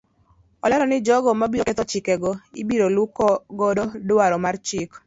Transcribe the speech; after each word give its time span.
Olero 0.65 0.85
ni 0.87 0.97
jogo 1.05 1.29
mabiro 1.41 1.63
ketho 1.67 1.85
chike 1.91 2.13
go 2.21 2.31
ibiro 2.61 2.85
luu 2.95 3.07
godo 3.59 3.83
dwaro 4.07 4.37
mar 4.45 4.55
chik. 4.67 4.89